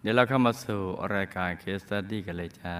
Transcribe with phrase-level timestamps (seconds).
[0.00, 0.80] เดี๋ยวเราเข้ามาสู่
[1.14, 2.76] รายการเคสตัดดี้กันเลยจ้า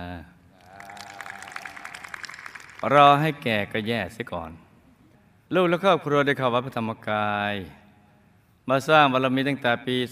[2.95, 4.51] รอให้แก่ก็แย่เสียก่อน
[5.55, 7.55] ลูกและครอบครัวได้เข้าวัดพระธรรมกาย
[8.69, 10.03] มาสร้างบารมีตั้งแต่ปี 2525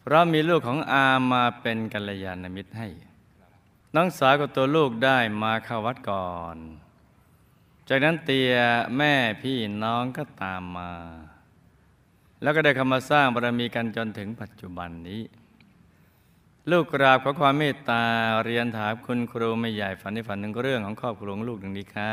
[0.00, 2.88] เพราะมีลูกของอามมาเป็นกัลยาณมิตรให้
[3.94, 6.56] น้องสาวกับตัวลูกได้มาเข้าวัดก่อน
[7.88, 8.52] จากนั้นเตีย
[8.96, 10.90] แม่พี่น้องก็ตามมา
[12.42, 15.22] แล้วก็ได้เข้ามาสร้างบารมีกันจนถึงปัจจุบันนี้
[16.70, 18.02] ลูกกราบขอความเมตตา
[18.44, 22.12] เรียนถามคุณครูไม่ใหญ่ฝันในฝันหนึ่งเรื่องของครอบครัวของลูกดังนี้ค่ะ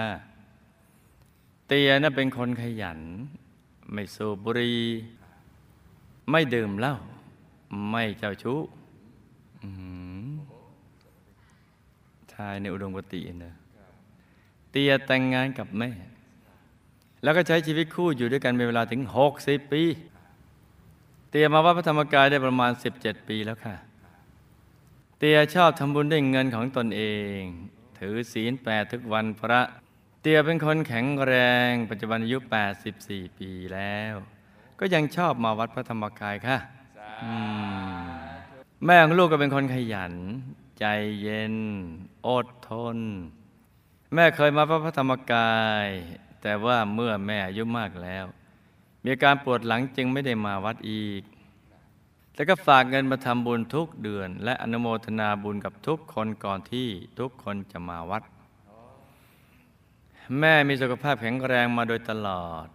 [1.68, 2.99] เตียน่ะเป็นคนขยัน
[3.94, 4.82] ไม่สูบบุหรี่
[6.32, 6.96] ไม่ดื่มเหล้า
[7.90, 8.59] ไม่เจ้าชู้
[9.63, 9.91] อื้อหื
[10.23, 10.26] อ
[12.32, 13.55] ชายในอุดมคติเนอะ
[14.71, 15.90] เตียแต่งงานกับแม่
[17.23, 19.01] แล้วก็ใช้ชีวิตคู่อยู่ด้วยกันเป็นเวลาถึง
[19.38, 19.84] 60 ปี
[21.29, 23.75] เตียมาวัดพระธรรมกายได้ประมาณ 17 ปีแล้วค่ะ
[25.17, 27.03] เตียชอบทำบุญด้วยเงินของตนเอ
[27.37, 27.39] ง
[27.99, 29.61] ถือศีลแปดทุกวันพระ
[30.21, 31.33] เตียเป็นคนแข็งแร
[31.70, 32.37] ง ปัจจุบันอายุ
[32.87, 34.13] 84 ปีแล้ว
[34.79, 36.57] ก็ยังชอบมาวัดพระธรรมกายค่ะ
[37.37, 37.77] ม
[38.85, 40.13] แม่ของลูกก็เป็นคนขยัน
[40.79, 40.85] ใจ
[41.21, 41.55] เย็น
[42.27, 42.98] อดทน
[44.13, 45.87] แม่เคยมาพระธรรมกาย
[46.41, 48.25] แต่ว่าเมื่อแม่อายุมากแล้ว
[49.03, 51.21] มีอาการปวดหลังจึงไม่ได้มาวัดอีก
[52.35, 56.87] แล้วก็ฝากเงินมาทำบุญทุกเดือน และอนุโมทนาบุญกับทุกคนก่อนที่
[57.20, 58.23] ทุกคนจะมาวัด
[60.39, 62.67] แม่มีสุขภาพแข็งแรงมาโดยตลอด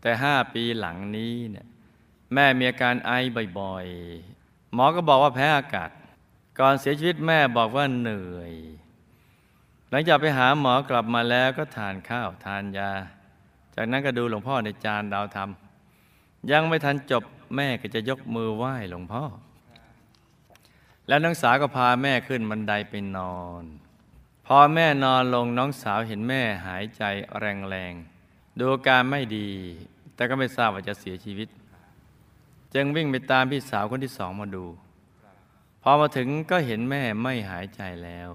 [0.00, 1.66] แต่ห้าปีหลังนี้เนี่ย
[2.34, 3.12] แม่มีอาการไอ
[3.58, 5.90] บ่อยๆ หมอก็บอกว่าแพ้อากาศ
[6.58, 8.52] ก่อนเสียชีวิตแม่บอกว่าเหนื่อย
[9.90, 12.92] หลังจากไปหาหมอกลับมาแล้วก็ทานข้าวทานยา
[13.74, 15.50] จากนั้นก็ดูหลวงพ่อในจานดาวธรรม
[16.50, 17.22] ยังไม่ทันจบ
[17.56, 19.24] แม่ก็จะยกมือไหว้หลวงพ่อ
[21.08, 23.64] แล้วน้องสาวก็พาแม่ขึ้นบันไดไปนอน
[24.46, 27.02] พอแม่นอนลงน้องสาวเห็นแม่หายใจ
[27.38, 29.48] แรงๆดูอาการไม่ดี
[30.14, 31.48] แต่ก็ไม่ทราบว่าจะเสียชีวิต
[32.74, 34.64] จึงวิ่งไปตามพี่สาวคนที่สองมาดู
[35.82, 38.28] พอมาถึงก็เห็นแม่ไม่หายใจแล้ว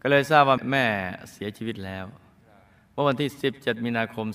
[0.00, 0.84] ก็เลยทราบว่าแม่
[1.32, 2.04] เสียชีวิตแล้ว
[2.98, 4.26] มื่อวันที่ 17 มีนาคม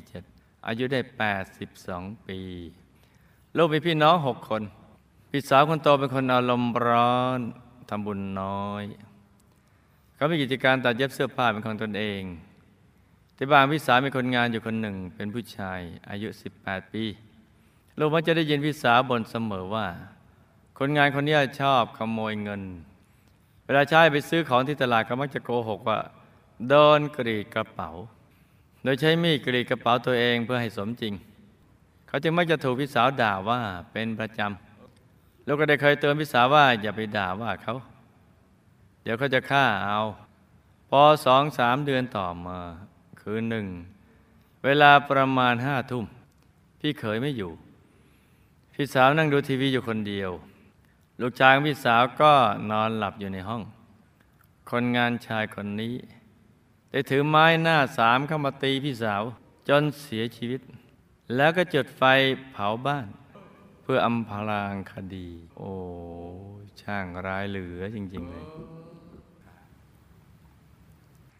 [0.00, 1.00] 2547 อายุได้
[1.62, 2.40] 82 ปี
[3.56, 4.62] ลูกมีพี่น้องหกคน
[5.30, 7.40] พี่สาวคนโตเป็นคนอารมณ์ร้อน
[7.88, 8.84] ทำบุญน้อย
[10.14, 12.22] เขามีกิจการตัดเย็บเสื้อผ้าเป็นของตนเอง
[13.36, 16.28] ที่บ้านพี่สาวมีคนงานอยู่คนหนึ่ง เป็นผู้ชายอายุ
[16.60, 17.04] 18 ปี
[17.98, 19.86] ลูกมักจะได้ยินพี่สาวบ่นเสมอว่า
[20.78, 22.62] คนงานคนนี้ชอบขโมยเงิน
[23.64, 25.98] เวลาใช้ไปซื้อของที่ตลาดเขามักจะโกหกว่า
[26.68, 27.90] โดนกรีดกระเป๋า
[28.82, 31.14] โดยใช้มีดกรีดกระเป๋าตัวเองเพื่อให้สมจริง
[32.06, 33.60] เขาจึงมักจะถูกพี่สาวด่าว่า
[33.92, 37.74] เป็นประจำแล้วก็ได้เคยเตือนพี่สาวว่าอย่าไปด่าว่าเขา
[39.02, 40.00] เดี๋ยวเขาจะฆ่าเอา
[40.88, 42.58] พอสองสามเดือนต่อมา
[43.20, 43.66] คืนหนึ่ง
[44.64, 46.04] เวลาประมาณห้าทุ่ม
[46.80, 47.52] พี่เขยไม่อยู่
[48.74, 50.30] พี่สาวนั่งดูทีวีอยู่คนเดียว
[51.20, 52.32] ลูกชายพี่สาวก็
[52.70, 53.62] นอนหลับอยู่ในห้อง
[54.70, 55.94] คนงานชายคนนี้
[56.94, 59.22] ได้ถือไม้หน้าสามเข้ามาตีพี่สาว
[59.68, 60.60] จนเสียชีวิต
[61.36, 62.02] แล้วก็จุดไฟ
[62.52, 63.06] เผาบ้าน
[63.82, 65.70] เพื่ออำพรางคดี โอ้
[66.80, 68.46] ช่างร้ายเหลือจริง ๆ เลย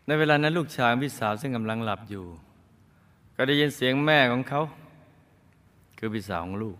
[0.06, 2.24] ในเวลานั้นลูกชายพี่สาวซึ่งกำลังหลับอยู่
[3.36, 4.60] ก็ได้ยินเสียงแม่ของเขา
[5.98, 6.76] คือพี่สาวของลูก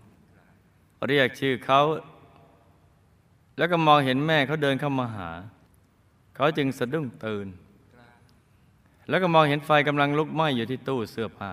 [1.09, 1.81] เรียกชื่อเขา
[3.57, 5.31] แล้วก็มองเห็นแม่เขาเดินเข้ามาหา
[6.37, 7.49] เขาจึงสะดุ้งตื่น
[9.09, 11.51] แล้วก็มองเห็นไฟกำลังลุกไหม้อยู่ที่ตู้เสื้อผ้า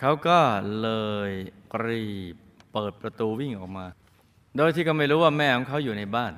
[0.00, 0.38] เขาก็
[0.80, 0.88] เล
[1.28, 1.30] ย
[1.86, 2.34] รีบ
[2.72, 3.86] เปิดประตูวิ่งออกมา
[4.56, 6.32] โดยที่ก็ไม่รู้ว่าแม่ของเขาอยู่ในบ้าน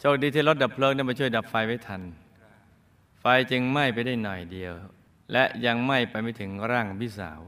[0.00, 2.02] โชคดีที่รถดับเพลิงได้มาช่วยดับไฟไว้ทัน
[3.20, 4.72] ไฟจึงไหม้ไปได้หน่อยเดียว
[5.32, 7.40] และยังไหม้ไปไม่ถึงร่างของพี่สาว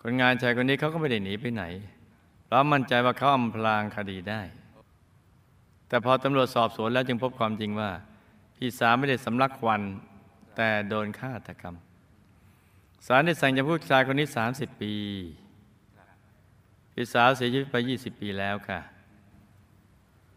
[0.00, 1.64] คนงานชายคนนี้เขาก็ไม่ได้หนีไปไหน
[2.44, 4.42] เพราะมั่นใจว่าเขาอำพรางคดีได้
[5.88, 7.90] แต่พอตำรวจสอบสวนแล้วจึงพบความจริงว่า
[8.56, 9.82] พี่สาวไม่ได้สำลักควัน
[10.56, 11.74] แต่โดนฆาตกรรม
[13.06, 14.92] ศาลได้สั่งจำคุกชายคนนี้ 30 ปี
[16.92, 18.80] พี่สาวเสียชีวิตไป 20 ปีแล้วค่ะ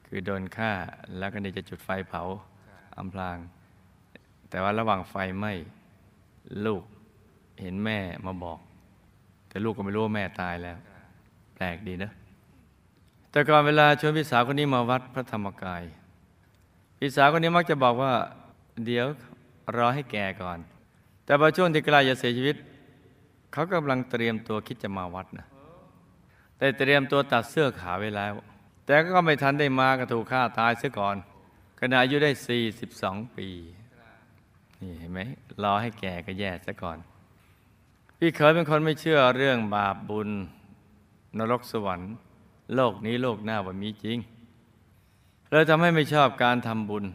[0.06, 0.72] คือโดนฆ่า
[1.18, 2.22] แล้วก็ได้จะจุดไฟเผา
[2.98, 3.38] อำพราง
[4.50, 5.54] แต่ว่าระหว่างไฟไหม้
[6.66, 6.84] ลูก
[7.62, 8.60] เห็นแม่มาบอก
[9.50, 10.78] แต่ลูกก็ไม่รู้ว่าแม่ตายแล้ว
[11.56, 12.12] แปลกดีนะ
[13.32, 15.84] แต่ก่อนเวลาชวนพี่สาวคนนี้มาวัดพระธรรมกาย
[16.98, 18.14] พี่สาวคนนี้มักจะบอกว่า
[18.86, 19.06] เดี๋ยว
[19.76, 20.60] รอให้แก่ก่อน
[21.26, 22.56] แต่พอช่วงที่ใกล้จะเสียชีวิต
[23.52, 25.48] เขากำลังเตรียมตัวคิดจะมาวัดนะ
[26.60, 28.34] ได้เตรียมตัวตัดเสื้อขาวไว้แล้ว
[28.86, 31.16] แต่ก็ไม่ทันได้มาก็ถูกฆ่าตายเสียก่อน
[31.80, 32.32] ขณะอายุได้
[32.84, 33.50] 42 ปี
[34.82, 35.20] นี่เห็นไหม
[35.64, 36.98] รอให้แก่ก็แย่ซะก่อน
[38.18, 40.30] พี่เคยเป็นคนไม่เชื่อเรื่องบาปบุญ
[41.38, 42.14] นรกสวรรค์
[42.76, 44.18] โลกนี้โลกหน้าว่ามีจริง
[45.50, 47.06] เลยทำให้ไม่ชอบการทำบุญ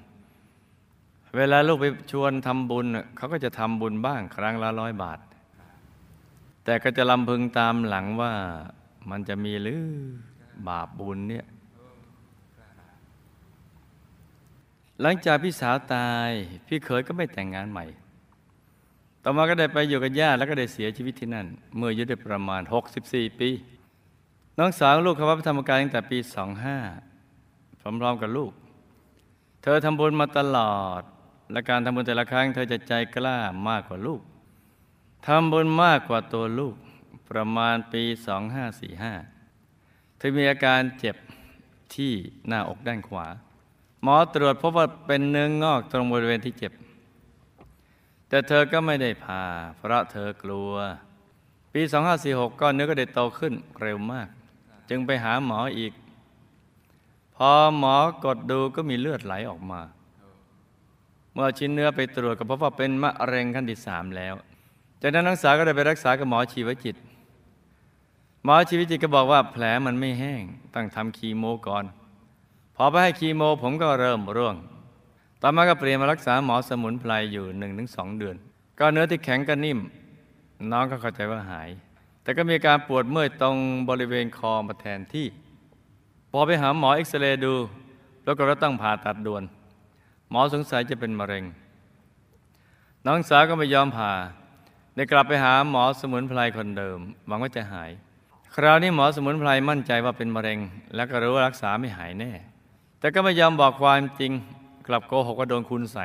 [1.36, 2.86] เวลาลูกไปชวนทำบุญ
[3.16, 5.19] เขาก็จะทำบุญบ้างครั้งละร้อยบาท
[6.64, 8.32] แต่ก็จะลำพึงตามหลังว่า
[9.10, 9.82] มันจะมีหรือ
[10.69, 11.46] บาปบุญเนี่ย
[15.00, 16.31] หลังจากพี่สาวตาย
[16.66, 17.86] พี่เขยก็ไม่แต่งงานใหม่
[19.22, 21.46] ต่อมาก็ได้ไปอยู่กับญาติแล้วก็ได้เสียชีวิตที่นั่น
[21.76, 22.62] เมื่ออายุได้ประมาณ
[23.00, 23.50] 64 ปี
[24.58, 26.19] น้องสาวลูกเขาวัดธรรมกายตั้งแต่ปี
[27.00, 28.52] 25พร้อมๆกับลูก
[29.62, 31.02] เธอทำบุญมาตลอด
[31.52, 33.37] และการทำบุญแต่ละครั้งเธอจะใจกล้า
[33.69, 34.20] มากกว่าลูก
[35.26, 36.75] ทำบุญมากกว่าตัวลูก
[37.31, 38.02] ประมาณปี
[39.31, 41.17] 2545 เธอมีอาการเจ็บ
[41.94, 42.12] ที่
[42.46, 43.26] หน้าอกด้านขวา
[44.02, 46.73] หมอตรวจพบว่าเป็นเนื้องงอกตรงบริเวณที่เจ็บ
[48.29, 49.44] แต่เธอก็ไม่ได้ผ่า
[49.76, 50.73] เพราะเธอกลัว
[51.73, 51.82] ปี
[52.20, 54.29] 2546 ก้อนเนื้อก็ได้โตขึ้นเร็วมาก
[54.91, 55.93] จึงไปหาหมออีก
[57.37, 59.81] พอหมอกดดูก็มีเลือดไหลออกมา
[61.34, 64.34] เมื่อชิ้นเนื้อไปตรวจก็พบว่าเป็นมะเร็งขั้นที่สามแล้ว
[65.02, 66.96] จากนั้นนักศึกษาก็ได้ไปรักษากับหมอชีวจิต
[68.44, 70.42] หมอชีวจิตก็บอกว่าแผลมันไม่แห้ง
[70.75, 71.84] ต้องทำคีโมก่อน
[72.76, 74.56] พอไปให้คีโมผมก็เริ่มร่วง
[75.42, 78.36] ต่อมาก็เปลี่ยนมารักษาหมอสมุนไพรอยู่หนึ่งถึงสองเดือน
[78.78, 79.78] ก็เนื้อที่แข็งก็นิ่ม
[80.72, 81.70] น้องก็เข้าใจว่าหาย
[82.22, 83.56] แต่ก็มีการปวดเมื่อยตรง
[83.88, 85.26] บริเวณคอมาแทนที่
[86.31, 87.54] พอไปหาหมอเอ็กซเรย์ดู
[88.25, 89.42] แล้วก็ต้องผ่าตัดด่วน
[90.34, 91.44] มอสงสัยจะเป็นมะเร็ง
[93.06, 94.12] น้องสาวก็ไม่ยอมผ่า
[94.94, 97.90] ได้กลับไปหาหมอสมุนไพรคนเดิม หวังว่าจะหาย
[98.54, 100.58] คราวนี้หมอสมุนไพรมั่นใจว่าเป็นมะเร็ง
[100.94, 102.32] แล้วก็รู้ว่ารักษาไม่หายแน่
[103.00, 104.32] แต่ก็ไม่ยอมบอกความจริง
[104.86, 105.98] กลับโกหกว่าโดนคุณใส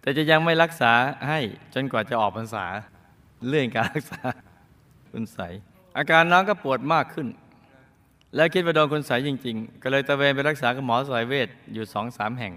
[0.00, 0.92] แต่จะยังไม่รักษา
[1.28, 1.38] ให้
[1.74, 2.66] จนกว่าจะออกพรรษา
[3.46, 4.20] เลื่อนการรักษา
[5.12, 5.38] คุณใส
[5.96, 7.28] อาการน้องก็ปวดมากขึ้น
[8.34, 12.54] แล้วคิดว่าโดนคุณใสจริง ๆ ก็เลยตะเวนไปรักษากับหมอสายเวทอยู่สองสามแห่ง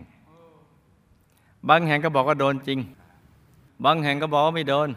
[1.70, 2.80] บางแห่งก็บอกว่าโดนจริง
[3.86, 4.90] บางแห่งก็บอกว่าไม่โดน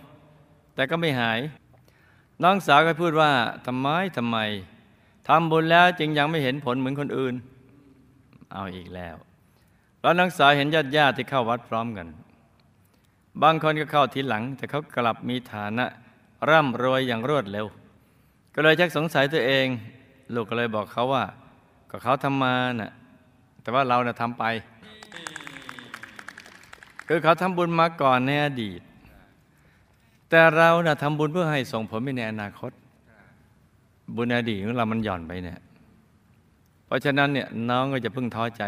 [0.74, 1.38] แต่ก็ไม่หาย
[2.42, 3.30] น้องสาวก็พูดว่า
[3.66, 4.36] ทำไมทำไม
[5.28, 7.34] ทำบุญแล้วจึงยังไม่เห็นผลเหมือนคนอื่น
[8.52, 9.16] เอาอีกแล้ว
[10.00, 12.06] แล้วน้องสาวเห็นญาติญาติที่เข้าวัดพร้อมกัน
[13.42, 15.86] บางคนก็เข้าทีหลัง แต่เขากลับมีฐานะ
[16.48, 17.66] ร่ำรวยอย่างรวดเร็ว
[18.54, 19.66] ก็เลยชักสงสัยตัวเอง
[20.34, 21.24] ลูกก็เลยบอกเขาว่า
[21.90, 22.92] ก็เขาทำมาน่ะ
[23.62, 24.44] แต่ว่าเราน่ะทำไป
[27.08, 28.80] คือเขาทำบุญมาก่อนในอดีต
[30.30, 32.72] แต่เราน่ะทำบุญเพื่อให้ส่งผลไปในอนาคต
[34.16, 35.60] บุญอดีตของเรามันหย่อนไปเนี่ย
[36.86, 38.62] เพราะฉะนั้นเนี่ยน้องก็จะพึ่งท้อใจ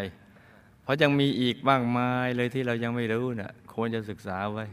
[0.82, 4.64] เพราะยังมีอีกมากมายเลยที่เรายังไม่รู้เนี่ยควรจะศึกษาไว้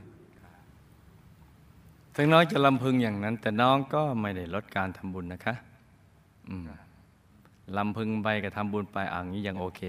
[2.15, 5.55] ถึงน้องจะลำพึงอย่างนั้น แต่น้องก็ไม่ได้ลดการทำบุญนะคะ
[7.77, 9.81] ลำพึงไปกับทำบุญไปอ่างนี้ยังโอเค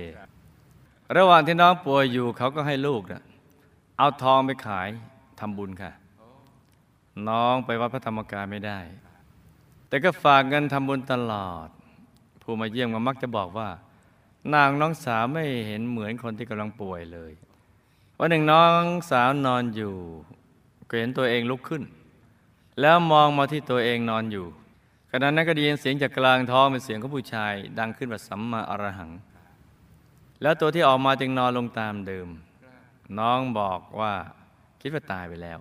[1.17, 3.23] ระหว่างที่น้องป่วยอยู่เขาก็ให้ลูกนะ
[3.99, 4.89] เอาทองไปขาย
[5.41, 5.93] ทำบุญค่ะ
[7.29, 8.79] น้องไปวัดพระธรรมกายไม่ได้
[9.89, 11.69] แต่ก็ฝากเงินทำบุญตลอด
[12.43, 13.69] ผู้มาเยี่ยมก็มักจะบอกว่า
[14.55, 17.33] นางน้องสาวไม่เห็นเหมือนคนที่กำลังป่วยเลย
[18.19, 19.95] วันหนึ่งน้องสาวนอนอยู่
[20.89, 21.83] ก็เห็นตัวเองลุกขึ้น
[22.81, 24.47] แล้วมองมาที่ตัวเองนอนอยู่
[25.11, 29.11] ขณะนั้นก็ได้ยินเสียงจากกลางท้องเป็นเสียงของผู้ชาย ดังขึ้นว่าสัมมาอรหัง
[30.43, 32.29] แล้วตัวที่ออกมาจึงนอนลงตามเดิม
[33.19, 34.13] น้องบอกว่า
[34.81, 35.59] คิดว่าตายไปแล้ว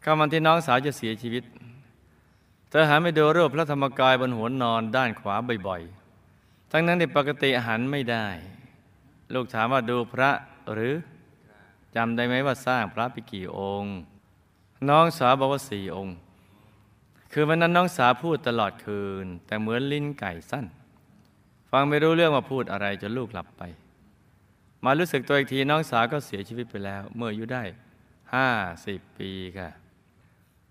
[0.00, 1.44] เข้ามันที่น้องสาวจะเสียชีวิต
[2.70, 5.34] เธอหันไปดูรูปพระธรรมกายบนหัวนอนด้านขวา
[5.66, 8.26] บ่อยๆ ทั้งนั้นในปกติหันไม่ได้
[9.34, 10.30] ลูกถามว่าดูพระ
[10.72, 10.94] หรือ
[11.94, 13.94] จำได้ไหมว่าสร้างพระไปกี่องค์
[14.88, 16.14] น้องสาวบอกว่าสี่องค์
[17.32, 20.66] คือวันนั้นน้องสาวพูดตลอดคืน แต่เหมือนลิ้นไก่สั้น
[21.70, 23.62] ฟังไม่รู้เรื่องว่าพูดอะไรจนลูกหลับไป
[24.84, 27.64] มารู้สึกตัวอีกทีน้องสาวก็เสียชีวิตไปแล้ว เมื่ออายุได้
[28.34, 28.48] ห้า
[28.86, 29.68] สิบปีค่ะ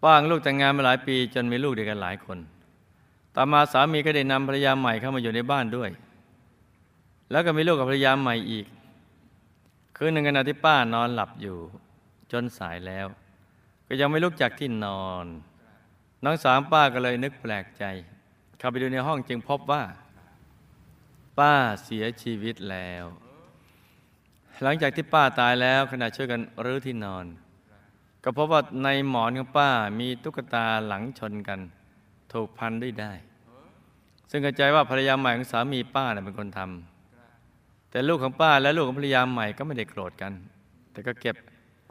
[0.04, 2.38] ป้างลูกแต่งงานมาหลายปี จนมีลูกเดียวกันหลายคน
[3.36, 5.90] ต่อมาสามีก็ได้นำภรรยาใหม่เข้ามาอยู่ในบ้านด้วย
[7.32, 8.66] แล้วก็มีลูกกับภรรยาใหม่อีก
[9.96, 11.58] คืนหนึ่งขณะที่ป้านอนหลับอยู่
[12.32, 13.08] จนสายแล้ว
[13.88, 15.26] ก็ยังไม่ลุกจากที่นอน
[16.24, 17.84] น้องสามป้าก็เลยนึกแปลกใจ
[18.58, 19.84] เข้าไปดูในห้องจึงพบว่า
[21.40, 21.54] ป้า
[21.84, 23.06] เสียชีวิตแล้ว
[24.64, 27.26] หลังจากที่ป้าตายแล้วขณะช่วยกันรื้อที่นอน
[28.24, 31.60] ก็พบว่าในหมอนของป้ามีตุ๊กตาหลังชนกัน
[32.34, 33.12] ถูกพันด้วยได้
[34.30, 40.34] ซึ่งเข้าใจว่าภรรยาใหม่ของสามีป้าเป็นคนทำแต่ลูกของป้าและลูกของภรรยาใหม่ก็ไม่ได้โกรธกัน
[40.92, 41.36] แต่ก็เก็บ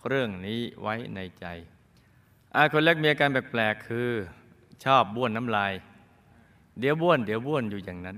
[0.08, 1.44] เรื่องนี้ไว้ในใจ
[2.54, 4.08] อาคนเล็กมีอาการแปลกๆคือ
[4.84, 5.72] ชอบบ้วนน้ำลาย
[6.80, 8.16] เดี๋ยวบ้วน เดี๋ยวบ้วนอยู่อย่างนั้น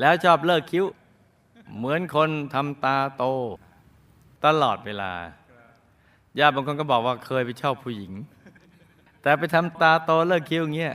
[0.00, 0.84] แล้วชอบเลิกคิ้ว
[1.76, 3.24] เหมือนคนทำตาโต
[4.46, 5.12] ตลอดเวลา
[6.38, 8.12] ญาติบางคนก็บอกว่าเคยไปชอบผู้หญิง
[9.22, 10.94] แต่ไปทำตาโตเลิกคิ้วเงี้ย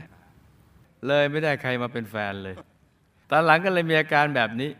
[1.06, 2.56] เลยไม่ได้ใครมาเป็นแฟนเลย
[3.30, 4.70] ตอนหลังก็เลยมีอาการแบบนี้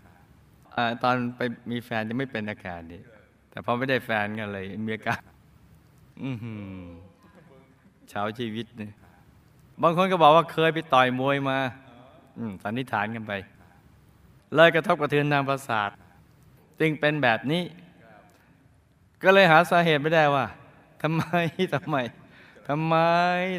[0.76, 1.40] อตอนไป
[1.70, 3.00] มีแฟนจะไม่เป็นอาการนี้
[3.50, 5.20] แต่พอไม่ได้แฟนกันเลย มีอาการ
[6.24, 6.86] อือหือ
[8.08, 8.92] เช้าชีวิตเนี่ย
[9.82, 11.58] บางคนก็บอกว่าเคยไปต่อยมวยมา
[12.38, 13.32] อืมสันนิษฐานกันไป
[14.56, 15.90] เลยกระทบกระเทือนทางประสาท
[16.80, 17.62] จึงเป็นแบบนี้
[19.22, 20.44] ก็เลยหาสาเหตุไม่ได้ว่า
[21.02, 21.22] ทำไม
[21.74, 21.96] ทำไม
[22.68, 22.94] ทำไม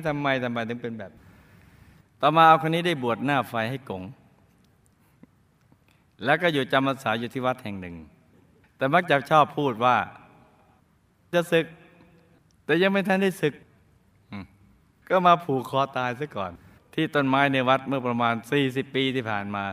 [0.07, 1.11] ทำไมทำไมถึงเป็นแบบ
[2.21, 4.03] ต่อมาเอาคนนี้ได้บวชหน้าไฟให้กง
[6.23, 7.95] แล้วก็อยู่จำพรรษาอยู่ที่วัดแห่งหนึ่ง
[8.77, 9.97] แต่มักจะชอบพูดว่า
[11.33, 11.65] จะศึก
[12.65, 13.53] แต่ยังไม่ทันได้ศึก
[15.09, 16.51] ก็มาผูกคอตายซะก่อน
[16.93, 18.35] ที่ต้นไม้ในวัดเมื่อประมาณ
[18.65, 19.63] 40 ปีที่ผ่านมา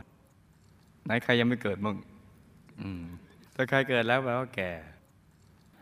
[1.04, 1.96] ไหนใครยังไม่เกิดมึง
[2.80, 3.04] อืม
[3.54, 4.72] ถ้าใครเกิดแล้วแปลว่าแก่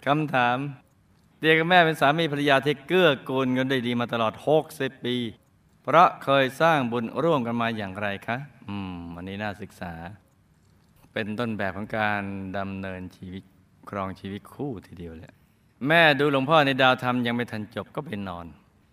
[0.06, 0.56] คำถาม
[1.40, 4.34] เดียกับแม่เป็นสามีภรรยาที่เกื้อกูลกันได้ดีมาตลอด
[4.68, 5.16] 60 ปี
[5.82, 8.36] เพราะเคยสร้างบุญร่วมกันมาอย่างไรคะ
[8.68, 9.92] อืมวันนี้น่าศึกษา
[11.12, 12.22] เป็นต้นแบบของการ
[12.58, 13.42] ดำเนินชีวิต
[13.90, 15.32] ครองชีวิตคู่ทีเดียวเลย
[15.88, 18.46] แม่ดูหลวงพ่อในดาวธรรมยังไม่ทันจบก็ไปนอน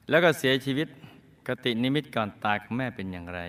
[0.10, 0.88] แล้วก็เสียชีวิต
[1.48, 3.42] กตินิมิตก่อนตายของแม่เป็นอย่างไร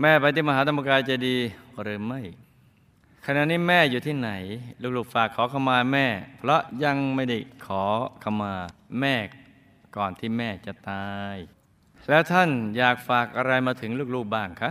[0.00, 1.36] แม่ไปที่มหาธรรมกายเจะดี
[1.82, 2.20] หรือไม่
[3.26, 4.30] ขณะนี้แม่อยู่ที่ไหน
[4.96, 6.06] ลูกๆฝากขอขมาแม่
[6.38, 7.84] เพราะยังไม่ได้ขอ
[8.22, 8.54] ขมา
[9.00, 9.14] แม่
[9.96, 11.36] ก่อนที่แม่จะตาย
[12.08, 14.70] แล้วท่านอยากฝากอะไรมาถึงลูกๆบ้างคะ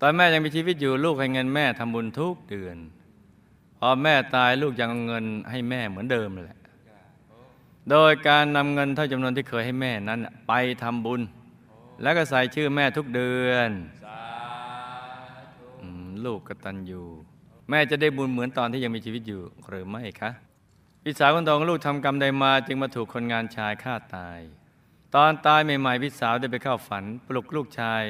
[0.00, 2.78] ตอนแม่ยังมีชีวิตอยู่ลูกให้เงินแม่ทำบุญทุกเดือน
[3.78, 6.58] พอแม่ตายลูกยังเอาเงินให้แม่เหมือนเดิมแหละ
[7.90, 10.52] โดยการนำเงินเท่าจำนวนที่เคยให้แม่นั้น ไป
[10.82, 11.20] ทำบุญ
[12.02, 13.70] แล้วก็ใส่ชื่อแม่ทุกเดือน
[16.26, 17.02] ลูกกตัญญู
[17.68, 20.30] แม่จะได้บุญเหมือนตอนที่ยังมีชีวิตอยู่หรือไม่คะ
[21.02, 24.40] พี่สาวคนโตของลูกทำกรรมใดมาจึงมาถูกคนงานชายฆ่าตาย
[25.14, 28.02] ตอนตายใหม่ๆพี่สาวได้ไปเข้าฝัน ปลุกลูกชาย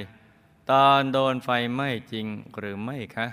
[0.71, 2.26] ตอนโดนไฟไหม้จริง
[2.59, 3.26] หรือไม่คะ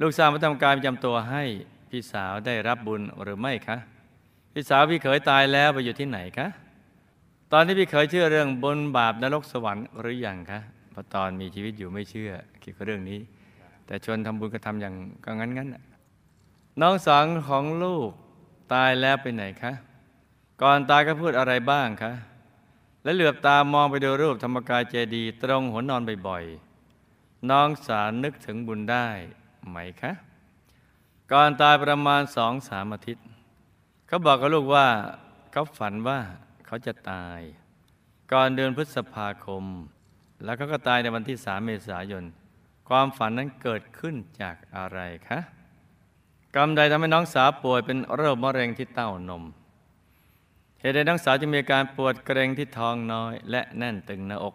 [0.00, 1.44] ลูกสาวมาทำการประจำตัวให้
[1.90, 3.76] พี่สาวได้รับบุญหรือไม่คะ
[4.52, 6.48] พี่สาวพี่เขยตายแล้วไปอยู่ที่ไหนคะ
[7.52, 10.60] ตอนที่พี่เขยเชื่อเรื่องบุญบาปนรกสวรรค์หรือยังคะ
[10.94, 13.20] พระตอนมีชีวิตอยู่ไม่เชื่อเกี่ยวกับเรื่องนี้
[13.86, 15.82] แต่ชวนทำบุญก็ทำอย่างก็งั้นงั้นๆน่ะ
[16.80, 18.10] น้องสาวของลูก
[18.72, 19.72] ตายแล้วไปไหนคะ
[20.62, 22.12] ก่อนตายก็พูดอะไรบ้างคะ
[23.02, 29.06] และเหลือบตามองไปดูรูปธรรมกายเจดีตรงหัวนอนบ่อยๆ น้องสาวนึกถึงบุญได้
[29.68, 30.12] ไหมคะ
[31.32, 33.26] ก่อนตายประมาณสองสามอาทิตย์
[34.06, 34.86] เขาบอกกับลูกว่า
[35.52, 36.18] เขาฝันว่า
[36.66, 37.40] เขาจะตาย
[38.32, 39.64] ก่อนเดือนพฤษภาคม
[40.44, 42.24] แล้วเขาก็ตายในวันที่สามเมษายน
[42.88, 44.98] ความฝันนั้นเกิดขึ้นจากอะไร
[45.28, 45.38] คะ
[46.56, 49.44] กรรมใดทำให้น้องสาวป่วยเป็นโรคมะเร็งที่เต้านม
[50.80, 54.54] เหตุใดน้องสาวจึงมีอาการปวดเกร็งที่ท้องน้อย และแน่นตึงหน้าอก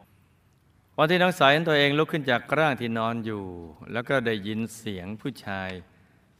[0.98, 3.44] วันที่น้องสาวเห็นตัวเองลุกขึ้นจากร่างที่นอนอยู่
[3.92, 5.70] แล้วก็ได้ยินเสียงผู้ชาย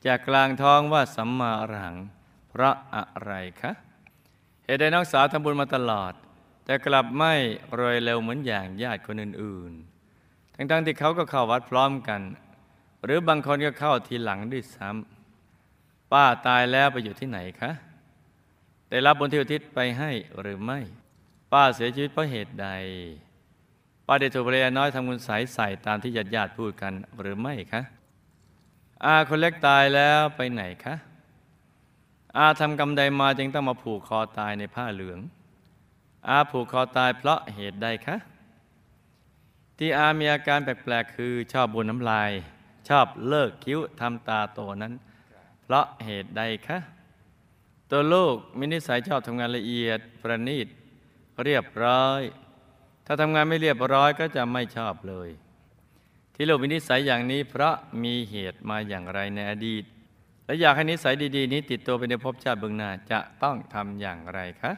[0.06, 1.98] จากกลางท้องว่าสัมมาอรหัง
[2.50, 3.72] เพราะอะไรคะ
[4.66, 6.14] เหตุใดน้องสาวทำบุญมาตลอด
[6.66, 7.34] แต่กลับไม่
[7.78, 9.97] รวยเร็วเหมือนอย่างญาติคนอื่นๆ
[10.58, 12.22] ทั้งๆที่เขาก็เข้าวัดพร้อมกัน
[13.04, 17.72] หรือบางคนก็เข้าทีหลังด้วยซ้ำป้าตายแล้วไปอยู่ที่ไหนคะ
[18.90, 20.12] ได้รับบุญที่อุทิศไปให้
[20.42, 20.80] หรือไม่
[21.52, 22.68] ป้าเสียชีวิตเพราะเหตุใด
[24.08, 27.82] ป้าได้ถูกภรรยาน้อยทำคุณใสยใส่ตามที่ญาติญาติพูดกันหรือไม่คะ
[29.06, 30.96] อาคนเล็กตายแล้วไปไหนคะ
[32.38, 35.20] อาทำกรรมใดมาจึงต้องมาผูกคอตายในผ้าเหลือง
[36.30, 38.18] อาผูกคอตายเพราะเหตุใดคะ
[39.78, 42.32] ที่อามีอาการแปลกๆคือชอบบนน้ำลาย
[42.90, 44.94] ชอบเลิกคิ้วทำตาโตนั้น
[45.64, 46.78] เพราะเหตุใดคะ
[47.92, 50.68] ตัวลูกมีนิสัยชอบทำงานละเอียดประณีต
[51.44, 52.22] เรียบร้อย
[53.06, 55.30] ถ้าทำงานไม่เรียบร้อยก็จะไม่ชอบเลย
[56.34, 59.84] ที่ลูกมีนิสัยอย่างนี้เพราะมีเหตุมาอย่างไรในอดีต
[60.46, 64.72] และอยากให้นิสัยดีๆ นี้ติดตัวไปในภพชาติเบื้องหน้าจะต้องทำอย่างไรคะ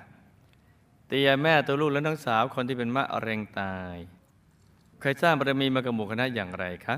[1.08, 3.96] เตียแม่ตัวลูกและน้องสาวคนที่เป็นมะเร็งตาย
[5.02, 6.96] เคยสร้างบารมีมากับหมู่คณะอย่างไรคะ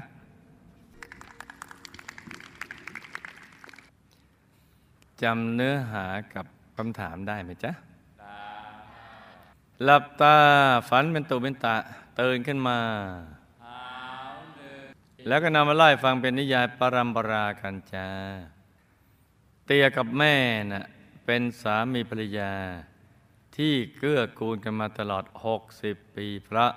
[5.21, 6.45] จำเนื้อหากับ
[6.77, 7.71] คำถามได้ไหมจ๊ะ
[9.83, 10.37] หลับตา
[10.89, 11.75] ฝันเป็นตุเป็นตะ
[12.19, 12.79] ตื่นขึ้นมา
[15.27, 18.07] แล้วก็นำมาไล่ฟังเป็นนิยายปรัมปรากันจ้า
[19.65, 20.35] เตียกับแม่
[20.71, 20.85] น่ะ
[21.25, 22.53] เป็นสามีภรรยา
[23.55, 25.25] ที่เกื้อกูลกันมาตลอด
[25.69, 26.67] 60 ปีพระ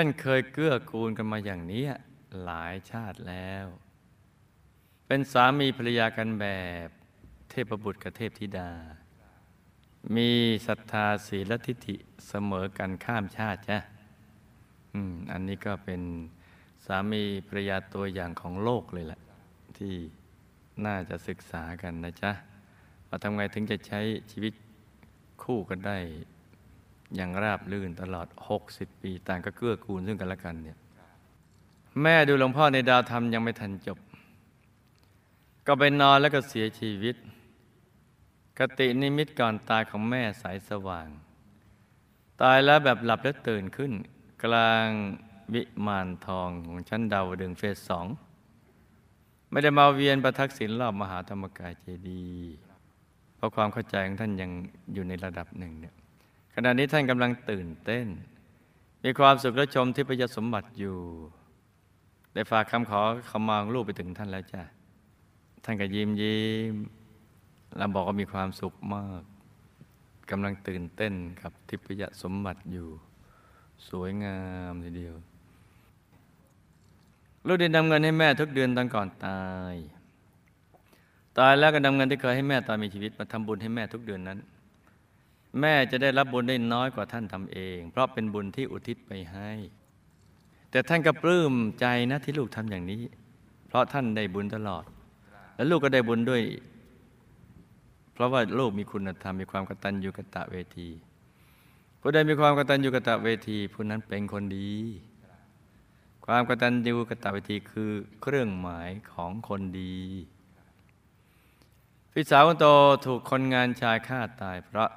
[0.00, 1.84] ท่านเคยเกื้อกูลกันมาอย่างนี้
[2.44, 3.66] หลายชาติแล้ว
[5.06, 6.46] เป็นสามีภรรยากันแบ
[6.86, 6.88] บ
[7.50, 8.70] เทพบุตรกับเทพธิดา
[10.16, 10.30] มี
[10.66, 11.96] ศรัทธาศีลทิฏฐิ
[12.28, 13.78] เสมอกันข้ามชาติจ้ะ
[14.94, 16.02] อืมอันนี้ก็เป็น
[16.86, 19.20] สามีภรรยาตัวอย่างของโลกเลยแหละ
[19.76, 19.94] ที่
[20.86, 22.32] น่าจะศึกษากันนะจ๊ะ
[23.08, 24.00] ว่าทำไงถึงจะใช้
[24.30, 24.54] ชีวิต
[25.42, 25.98] คู่กันได้
[27.16, 28.28] อย่างราบรื่นตลอด
[28.64, 30.78] 60 ปีต่างก็เกื้อกูลซึ่งกันและกันเนี่ย
[32.02, 33.98] แม่ดูหลวงพ่อในดาวธรรมยังไม่ทันจบ
[35.66, 37.16] ก็ไปนอนแล้วก็เสียชีวิต
[38.58, 41.08] กตินิมิตก่อนตายของแม่สายสว่าง
[42.42, 43.92] ตายแล้วแบบหลับแล้วตื่นขึ้น
[44.44, 44.88] กลาง
[45.54, 48.06] วิมานทองของชั้นดาวดึงเฟสสอง
[49.50, 52.56] ไม่ได้มาเวียนประทักษิณรอบมหาธรรมกายเจดีย์
[53.36, 54.50] เพราะความเข้าใจของท่านยัง
[54.92, 55.94] อยู่ในระดับหนึ่งเนี่ย
[56.64, 58.06] ณะนี้ท่านกำลังตื่นเต้น
[59.04, 60.98] มีความสุขและชมที่พยสมบัติอยู่
[62.34, 63.00] ได้ฝากคำขอ
[63.30, 64.62] ขมาของลูกไปถึงท่านแล้วจ้ะ
[65.64, 66.40] ท่านก็ยิ้มยิ้
[66.72, 66.74] ม
[67.76, 69.22] แล้วบอกว่ามีความสุขมาก
[70.30, 71.12] กำลังตื่นเต้น
[71.42, 72.88] กับทิพยสมบัติอยู่
[73.88, 74.38] สวยงา
[74.70, 75.14] มทีเดียว
[77.46, 79.74] ลูกได้นำเงินให้แม่ทุกเดือนตอนก่อนตาย
[81.38, 84.38] ตายแล้วก็นำเงินที่เคยให้แม่ตอนมีชีวิตมาทำบุญให้แม่ทุกเดือนนั้น
[85.60, 89.50] แม่จะได้รับบุญได้น้อยกว่าท่านทำเอง เพราะเป็นบุญที่อุทิศไปให้
[90.70, 93.02] แต่ท่านก็ปลื้มใจนะที่ลูกทำอย่างนี้
[93.66, 94.84] เพราะท่านได้บุญตลอด
[95.56, 96.42] และลูกก็ได้บุญด้วย
[98.12, 100.88] เพราะว่าลูกมีคุณธรรมมีความกตัญญูกตะเวที
[102.00, 104.72] ผู้ใดมีความกตัญญูกตะเวทีผู้นั้นเป็นคนดี
[106.26, 107.90] ความกตัญญูกตะเวทีคือ
[108.22, 109.98] เครื่องหมายของคนดี
[112.12, 112.66] พี่สาวคนโต
[113.06, 114.90] ถูกคนงานชายฆ่าตายเพราะ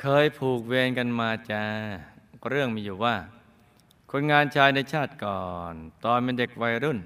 [0.00, 1.64] เคยผูกเวรกันมาจ้า
[2.48, 3.14] เรื่องมีอยู่ว่า
[4.10, 6.98] คนงานชายในชาติก่อน ตอนเป็นเด็กวัยรุ่น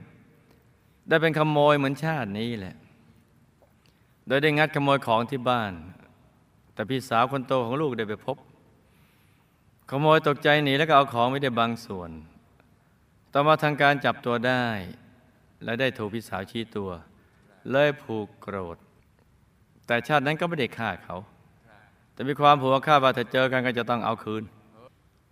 [1.08, 2.74] ได้เป็นขโมยเหมือนชาตินี้แหละ
[4.26, 5.72] โดยได้งัดขโมยของที่บ้าน
[6.74, 8.36] แต่พี่สาวคนโตของลูกได้ไปพบ
[9.90, 12.10] ขโมยตกใจหนีแล้วก็เอาของไม่ได้บางส่วน
[13.32, 14.66] ต่อมาทางการจับตัวได้
[15.64, 16.90] และได้ถูกพี่สาวชี้ตัว
[17.70, 18.76] เลยผูกโกรธ
[19.86, 21.16] แต่ชาตินั้นก็ไม่ได้ฆ่าเขา
[22.12, 24.42] แต่มีความผัวฆ่าว่าถ้าเจอกันก็จะต้องเอาคืน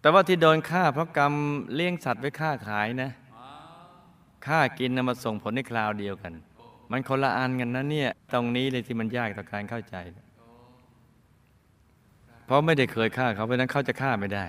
[0.00, 1.32] แต่ว่าที่โดนฆ่าเพราะกรรม
[1.74, 3.10] เลี้ยงสัตว์ไว้ฆ่าขายนะ
[4.46, 6.32] ฆ่ากินนะมาส่งผลในคราวเดียวกัน
[6.90, 9.96] มันคนละอันกันนะเนี่ย ตรงนี้เลยที่มันยากต่อการเข้าใจ
[12.44, 14.44] เพราะไม่ได้เคยฆ่าเขาเพราะนั้นเขาจะฆ่าไม่ได้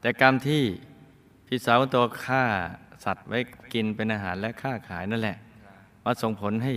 [0.00, 0.62] แต่กรรมที่
[1.46, 2.44] พี่สาวตัวฆ่า
[3.04, 3.38] สัตว์ไว้
[3.72, 5.36] กินเป็นอาหารและฆ่าขายนั่นแหละ
[6.04, 6.74] มาส่งผลให้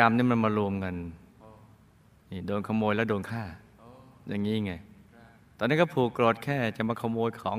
[0.00, 0.94] กรรมนี่มันมารวมกัน
[2.30, 3.44] นี่โดนขโมยแล้วโดนฆ่า
[4.28, 4.72] อย่างนี้ไง
[5.58, 7.58] ตอนนี้ก็ผูกโกรธแค่จะมาขโมยของ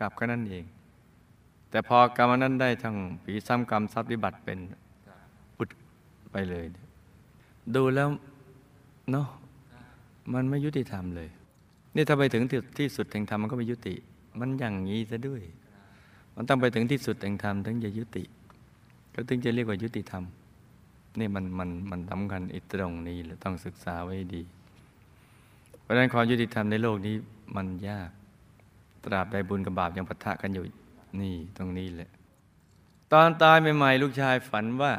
[0.00, 0.64] กลับก็นั่นเอง
[1.70, 4.58] แต่พอกรรมนั้นได้ทั้งผีซ้ำกรรมทรัพย์วิบัติเป็น
[5.58, 5.68] อุด
[6.32, 6.66] ไปเลย
[7.74, 8.08] ดูแล้ว
[9.10, 9.26] เนาะ
[10.32, 11.28] มันไม่ยุติธรรมเลย
[11.94, 12.44] นี่ถ้าไปถึง
[12.78, 13.94] ที่สุดแห่งธรรมมันก็ไม่ยุติ
[14.40, 15.42] มันอย่างนี้ซะด้วย
[16.36, 18.24] มันต้องไปถึงที่สุดแห่งธรรมถึงจะยุติ
[19.14, 20.24] ก็ถึงจะเรียกว่ายุติธรรม
[21.18, 24.42] นี่มันมันมันสำคัญอีกตรงนี้เลยต้องศึกษาไว้ดี
[25.88, 27.14] ราะฉะนั้นความยุติธรรมในโลกนี้
[27.56, 28.10] มันยาก
[29.04, 30.64] ตราบใดบุญกับบาปยังปะทะกันอยู่
[31.20, 32.10] นี่ตรงนี้แหละ
[33.12, 34.92] ตอนตายใหม่ๆลูกชายฝันว่า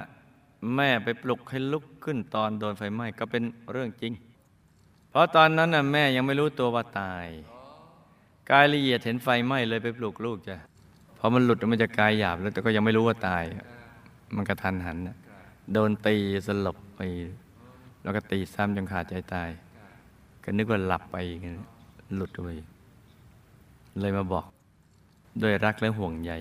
[0.76, 4.14] แม่ไปปลุกให้ลุกขึ้นตอนโดนไฟไหม้ก็เป็นเรื่องจริง
[5.10, 7.26] เพราะตอนนั้นน่ะแม่ยังไม่รู้ตัวว่าตาย
[8.52, 10.58] กายละเอียดเห็นไฟไหม้เลยไปปลุกลูกจ้ะ
[11.20, 13.44] พอมันหลุดออกมาจากกายหยาบแล้วแต่ก็ยังไม่รู้ว่าตาย
[14.36, 15.16] มันกระทันหันนะ
[15.74, 16.16] โดนตี
[16.48, 17.02] สลบไป
[18.04, 19.50] แล้วก็ตีซ้ำจนขาดใจตาย
[20.50, 21.52] ก็นึกว่าหลับไปอย่างนี้
[22.16, 22.50] หลุดไป
[24.00, 24.46] เลยมาบอก
[25.42, 26.32] ด้วยรักและห่วงใย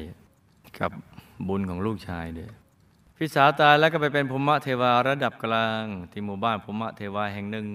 [0.78, 0.90] กับ
[1.48, 2.50] บุญของลูกชายเด้วย
[3.16, 7.66] พี่สาวตายแล้วก็ไปเป็นภูมิเทวาระดับกลาง ที่หมู่บ้านภูมิเทวาแห่งหนึ่ง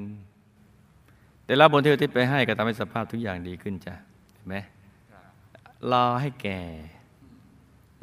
[1.46, 3.94] ได้รับบุญที่อุทิศไปให้ก็ทำให้สภาพทุกอย่างดีขึ้นจ้ะ
[4.32, 4.56] เห็นไหม
[5.92, 6.62] รอให้แก่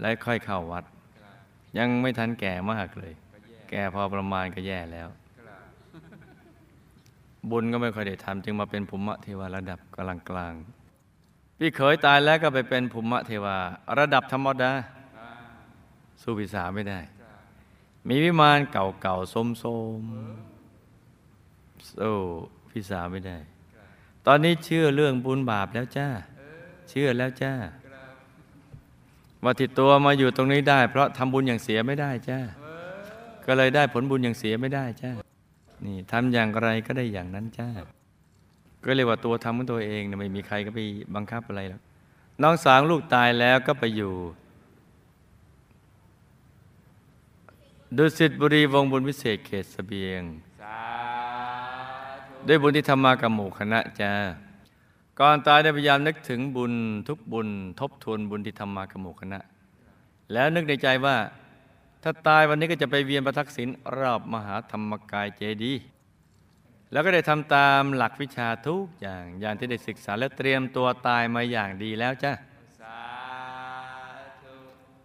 [0.00, 0.84] แล้วค่อยเข้าวัด
[1.78, 3.12] ยังไม่ทันแก่มากเลย
[3.70, 5.08] แก่พอประมาณก็แย่แล้ว
[7.50, 10.54] บุญก็ไม่ค่อยได้ทำจึงมาเป็นภูมิเทวาระดับกลางกลาง
[11.58, 13.56] พี่เขยตายแล้วก็ไปเป็นภูมิเทวา
[13.98, 14.72] ระดับธรรมดา
[16.22, 17.00] สู้พิสาไม่ได้
[18.08, 22.16] มีวิมานเก่าๆส้มๆสู้
[22.70, 23.38] พิสาไม่ได้
[24.26, 26.08] ตอนนี้เชื่อเรื่องบุญบาปแล้วจ้า
[26.88, 27.54] เชื่อแล้วจ้า
[29.44, 32.40] ว่าที่ตัวมาอยู่ตรงนี้ได้ เพราะทำบุญอย่างเสียไม่ได้จ้า
[33.46, 35.12] ก็เลยได้ผลบุญอย่างเสียไม่ได้จ้า
[35.84, 37.68] นี่ทำอย่างไรก็ได้อย่างนั้นจ้า
[38.84, 40.80] ก็เรียว่าตัวทำของตัวเองเนี่ยไม่มีใครก็ไป
[41.14, 41.80] บังคับอะไรหรอก
[42.42, 44.14] น้องสาวลูกตายแล้วก็ไปอยู่
[47.96, 50.22] ดุสิตบุรีวงบุญวิเศษเขตสเสบียง
[52.46, 54.12] ด้วยบุญที่ทำมากับหมู่คณะจ้า
[55.20, 56.72] ก่อนตายได้พยายามนึกถึงบุญ
[57.08, 57.48] ทุกบุญ
[57.80, 59.40] ทบทวนบุญที่ทำมากับหมู่คณะ
[60.32, 61.16] แล้วนึกในใจว่า
[62.02, 65.82] ถ้าตายวันนี้ก็จะไปเวียนประทักษิณรอบมหาธรรมกายเจดีย์
[66.92, 72.32] แล้วก็ได้ทำตามหลักวิชาทุกอย่างอย่างที่ได้ศึกษาและเตรียมตัวตายมาอย่างดีแล้วจ้า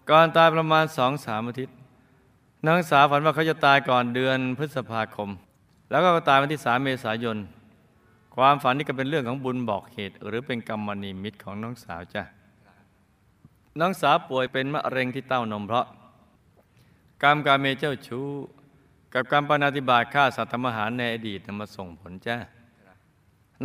[0.10, 1.76] ก่อนตายประมาณสองสามอาทิตย์
[2.68, 5.30] นางสาวฝันว่าเขาจะตายก่อนเดือนพฤษภาคม
[5.90, 7.38] แล้วก็ตายวันที่สามเมษายน
[8.36, 12.24] ความฝันนี่ก็เป็นเรื่องของบุญบอกเหตุ หรือเป็นกรรมนิมิตของน้องสาวจ้ะ
[13.80, 15.86] น้องสาวป่วยเป็นมะเร็งที่เต้านมเพราะ
[17.24, 18.30] กรรมการเมเจ้าชู้
[19.14, 22.38] กับกรรมปนาติบาตฆ่าสัตว์ทำอาหารในอดีตนำมาส่งผลจ้ะ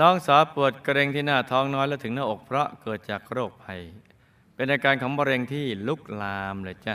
[0.01, 3.81] น้องสาวปวดเกรงที่หน้าท้องน้อยและถึงหน้าอกเพราะเกิดจากโรคภัย
[4.55, 6.95] เป็นอาการของมะเร็งที่ลุกลามเลยจ้ะ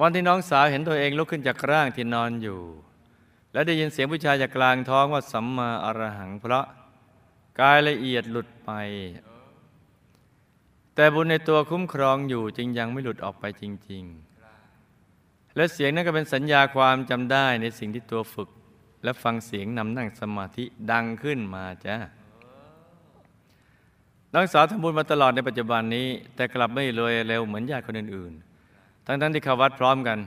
[0.00, 2.60] วันที่น้องสาวเห็นตัวเองลุกขึ้นจากร่างที่นอนอยู่
[3.52, 6.66] และได้ยินเสียงผู้ชายจากกลางท้องว่าสัมมาอรหังเพราะ
[7.60, 8.70] กายละเอียดหลุดไป
[10.94, 14.29] แต่บุญในตัวคุ้มครองอยู่จึงยังไม่หลุดออกไปจริง ๆ
[15.56, 18.48] และเสียงนั้นก็เป็นสัญญาความจำได้ในสิ่งที่ตัวฝึก
[19.04, 21.96] และฟังเสียงนำนั่งสมาธิดังขึ้นมาจ้า
[24.34, 30.18] น้องสาวทำบุญมาตลอดในปัจจุบันนี้ แต่กลับไม่รวยเร็วเหมือนญาติคนอื่นๆ ทั้งๆที่เขาวัดพร้อมกัน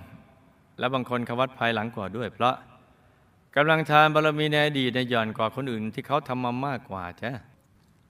[0.79, 2.55] และบางคนเขาวัดภายหลังกว่าด้วย เพราะ
[3.55, 7.31] กำลังทานบารมีในอดีตในหย่อนกว่าคนอื่นที่เขาทำมามากกว่าจ้ะ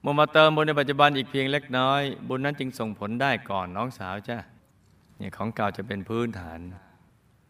[0.04, 4.38] มื่อมาเติมบุญในปัจจุบันอีกเพียงเล็กน้อย บุญนั้นจึงส่งผลได้ก่อนน้องสาวจ้ะ
[5.18, 6.58] เนี่ยของเก่าจะเป็นพื้นฐาน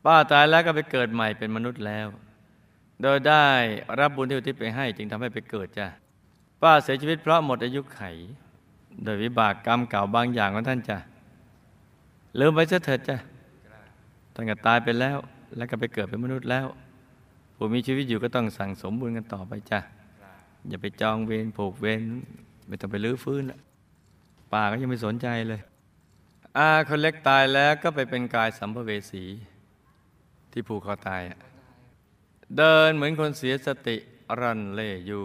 [0.04, 2.06] ป้าตายแล้วก็ไปเกิดใหม่เป็นมนุษย์แล้ว
[3.02, 3.46] โดยได้
[4.00, 5.86] รับบุญที่อุทิศไปให้ จึงทำให้ไปเกิดจ้ะ
[6.62, 8.00] ป้าเสียชีวิตเพราะหมดอายุไข
[9.04, 10.98] โดยวิบากกรรมเก่าบางอย่างของท่านจ้ะ
[12.38, 13.16] ลืมไปซะเถิดจ้ะ
[14.34, 15.16] ท่านก็ตายไปแล้ว
[15.56, 16.66] แล้วก็ไปเกิดเป็นมนุษย์แล้ว
[17.56, 19.80] ผู้มีชีวิตอยู่ก็ต้องสั่งสมบุญกันต่อไปจ้ะ
[20.68, 22.00] อย่าไปจองเวรผูกเวร
[22.66, 23.42] ไม่ต้องไปลื้อฟื้น
[24.52, 25.60] ป่าก็ยังไม่สนใจเลย
[26.56, 29.24] อาคนเล็กตายแล้วก็ไปเป็นกายสัมภเวสี
[30.54, 31.22] ที่ผูกคอตาย
[32.56, 33.96] เดินเหมือนคนเสียสติ
[34.40, 35.24] รันเล่อยู่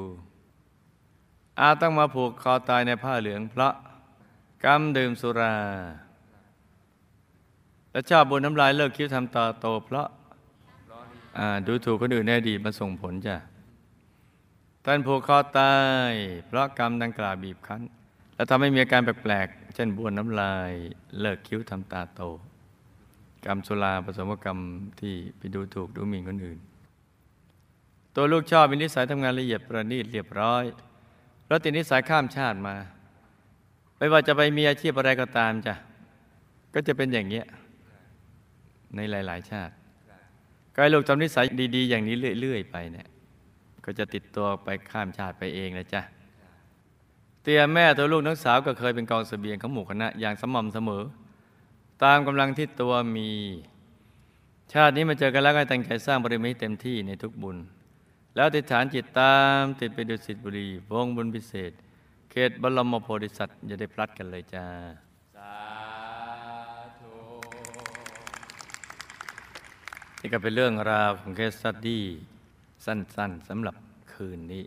[1.60, 3.74] อาต้องมาผูกคอตายในผ้าเหลืองเพราะ
[4.66, 5.56] กรรมดื่มสุรา
[7.92, 10.08] และชอบบนน้ำลายเลิกคิ้วทำตาโตเพราะ
[11.68, 13.38] ดูถูกคนอื่นในอดีตมาส่งผลจ้ะ
[14.86, 15.76] ท่านผูกคอตา
[16.10, 16.12] ย
[16.48, 17.82] เพราะกรรมดังกล่าวบีบคั้น
[18.36, 20.72] และทำให้มีอาการแปลกๆ เช่นบ้วนน้ำลาย
[21.20, 22.22] เลิกคิ้วทำตาโต
[23.46, 24.58] กรรมสุราผสมกรรม
[25.00, 26.60] ที่ไปดูถูกดูหมิ่นคนอื่น
[28.16, 30.64] ตัวลูกชอบมีนิสัยทำงานละเอียดประณีตเรียบร้อย
[31.48, 32.76] แล้วติดนิสัยข้ามชาติมา
[33.98, 35.76] ไม่ว่าจะไปมีอาชีพอะไรก็ตามจ้ะ
[36.74, 37.46] ก็จะเป็นอย่างเงี้ย
[38.96, 39.74] ในหลาย ๆ ชาติ
[40.76, 43.08] กายลูกทำนิสัยดีๆ อย่างนี้เรื่อย ๆ ไปเนี่ย
[43.86, 46.02] ก็จะติดตัวไปข้ามชาติไปเองนะจ๊ะ
[47.42, 51.04] เตียแม่ตัวลูกนักสาวก็เคยเป็นกองสเสบียงของหมู่คณะอย่างสม่ำเสมอ
[52.04, 53.30] ตามกำลังที่ตัวมี
[54.74, 57.58] ชาตินี้มาเจอกันแล้วก็ตั้งใจสร้างบริมีเต็มที่ในทุกบุญ
[58.36, 61.72] แล้วติดฐานจิตตามติดไปดุสิตบุรีวงบุญพิเศษ
[62.32, 64.66] เขตบรมโพธิสัตว์อย่าได้พลัดกันเลยจ้า
[70.20, 72.04] นี่ก็เป็นเรื่องราวของเคสสตดี้
[72.86, 73.76] สั้นๆสำหรับ
[74.14, 74.64] คืนนี้